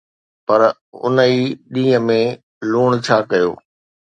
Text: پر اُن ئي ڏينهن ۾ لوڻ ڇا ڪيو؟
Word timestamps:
پر 0.45 0.61
اُن 1.03 1.17
ئي 1.27 1.37
ڏينهن 1.73 2.07
۾ 2.09 2.19
لوڻ 2.71 2.89
ڇا 3.05 3.17
ڪيو؟ 3.31 3.51